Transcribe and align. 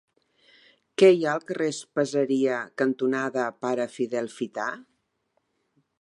Què 1.01 1.09
hi 1.17 1.27
ha 1.27 1.33
al 1.39 1.43
carrer 1.51 1.67
Espaseria 1.73 2.57
cantonada 2.83 3.45
Pare 3.67 3.87
Fidel 3.99 4.35
Fita? 4.39 4.69